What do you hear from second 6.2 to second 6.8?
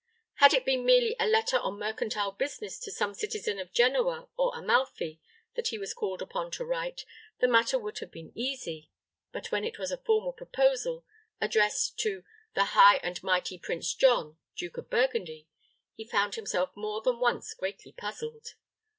upon to